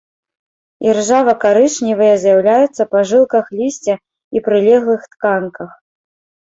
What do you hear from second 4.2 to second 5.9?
і прылеглых тканках.